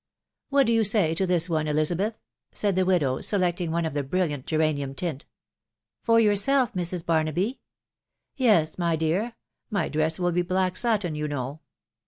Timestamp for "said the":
2.51-2.85